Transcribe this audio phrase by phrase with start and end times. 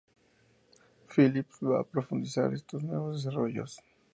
[1.11, 3.79] Phillips va a profundizar estos nuevos desarrollos.